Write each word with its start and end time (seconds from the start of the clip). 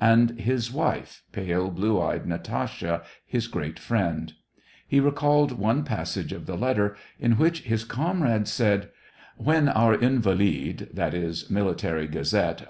and 0.00 0.38
his 0.38 0.72
wife, 0.72 1.24
pale, 1.32 1.68
blue 1.68 2.00
eyed 2.00 2.26
Natasha, 2.28 3.02
his 3.26 3.48
great 3.48 3.76
friend. 3.76 4.34
He 4.86 5.00
recalled 5.00 5.58
one 5.58 5.82
passage 5.82 6.32
of 6.32 6.46
the 6.46 6.54
let 6.56 6.76
ter, 6.76 6.94
in 7.18 7.32
which 7.38 7.62
his 7.62 7.82
comrade 7.82 8.46
said:— 8.46 8.90
"When 9.36 9.68
our 9.68 9.96
Invalid^ 9.96 10.94
arrives, 10.94 10.94
Pupka 10.94 10.94
(this 11.10 11.24
was 11.42 11.50
* 11.50 11.50
Military 11.50 12.06
Gazette. 12.06 12.62